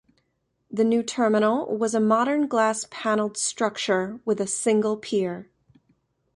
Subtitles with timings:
[0.71, 5.47] The new terminal was a modern glass paneled structure with a single pier.